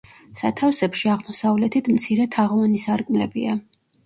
სათავსებში 0.39 1.11
აღმოსავლეთით 1.15 1.91
მცირე 1.99 2.27
თაღოვანი 2.37 2.83
სარკმლებია. 2.87 3.55